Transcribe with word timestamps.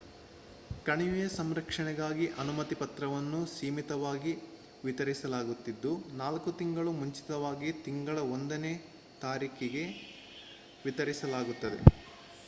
ಕಣಿವೆಯ 0.85 1.25
ಸಂರಕ್ಷಣೆಗಾಗಿ 1.31 2.27
ಅನುಮತಿ 2.39 2.75
ಪತ್ರಗಳನ್ನು 2.75 3.41
ಸೀಮಿತವಾಗಿ 3.51 4.33
ವಿತರಿಸಲಾಗುತಿದ್ದು 4.83 5.91
4 6.23 6.55
ತಿಂಗಳು 6.61 6.93
ಮುಂಚಿತವಾಗಿ 6.95 7.71
ತಿಂಗಳ 7.85 8.17
1 8.33 8.61
ನೇ 8.65 8.73
ತಾರೀಖಿಗೆ 9.21 9.85
ವಿತರಿಸಲಾಗುತ್ತದೆ 10.85 11.81